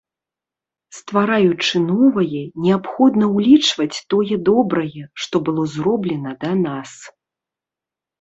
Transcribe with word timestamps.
Ствараючы 0.99 1.75
новае, 1.89 2.39
неабходна 2.65 3.25
ўлічваць 3.35 3.97
тое 4.13 4.35
добрае, 4.49 5.03
што 5.27 5.35
было 5.51 5.63
зроблена 5.75 6.31
да 6.45 6.51
нас. 6.65 6.89